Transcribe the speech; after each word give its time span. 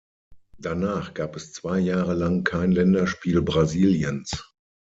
Danach 0.57 1.13
gab 1.13 1.35
es 1.35 1.53
zwei 1.53 1.77
Jahre 1.77 2.15
lang 2.15 2.43
kein 2.43 2.71
Länderspiel 2.71 3.43
Brasiliens. 3.43 4.51